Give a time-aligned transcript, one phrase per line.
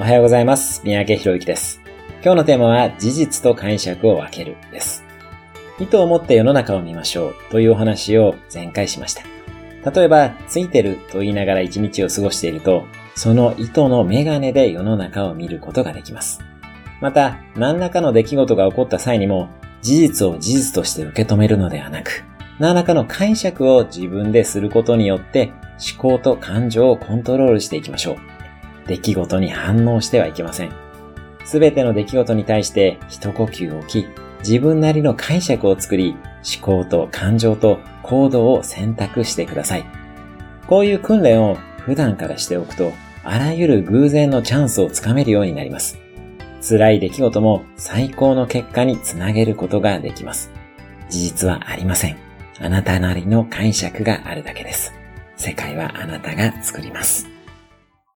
[0.00, 0.80] おはようございます。
[0.82, 1.82] 三宅博之です。
[2.24, 5.04] 今日のテーマは事実と解釈を分けるです。
[5.78, 9.24] 意図を持って世の中を見ましょうというお話を前回しました。
[9.90, 16.40] 例えば、ついてると言いながら一日を過ごしていると、その意図のメガネで世の中を見ることができます。
[17.02, 19.50] また、何らかの出来事が起こった際にも、
[19.82, 22.24] 事実を事実として受け止めるのではなく、
[22.58, 25.52] 何らかの解釈を自分ですることによって、
[25.94, 28.39] 思考と感情をコントロールしていきましょう。
[28.90, 30.72] 出来事に反応してはいけません。
[31.44, 34.06] すべての出来事に対して一呼吸置き、
[34.40, 36.16] 自分なりの解釈を作り、
[36.58, 39.84] 思考と感情と行動を選択してください。
[40.66, 42.92] こういう訓練を普段からしておくと、
[43.22, 45.98] あらゆる偶然のチャンスをつかめるようになります。
[46.68, 50.50] 辛い出来事も最高の結果につなげることができます。
[51.08, 52.16] 事実はありません。
[52.60, 54.92] あなたなりの解釈があるだけです。
[55.36, 57.39] 世界はあなたが作ります。